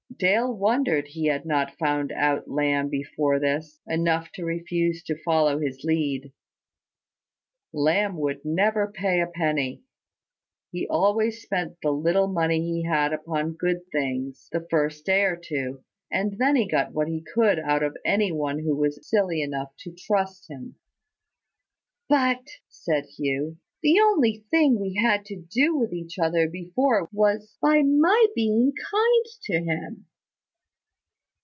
[0.21, 5.57] Dale wondered he had not found out Lamb before this, enough to refuse to follow
[5.57, 6.31] his lead.
[7.73, 9.81] Lamb would never pay a penny.
[10.71, 15.35] He always spent the little money he had upon good things, the first day or
[15.35, 19.41] two; and then he got what he could out of any one who was silly
[19.41, 20.75] enough to trust him.
[22.07, 27.57] "But," said Hugh, "the only thing we had to do with each other before was
[27.59, 30.05] by my being kind to him."